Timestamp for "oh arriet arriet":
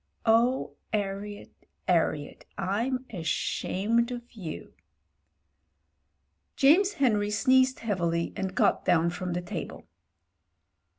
0.25-2.45